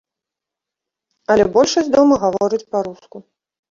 Але 1.35 1.43
большасць 1.59 1.93
дома 1.99 2.21
гаворыць 2.27 2.67
па-руску. 2.75 3.17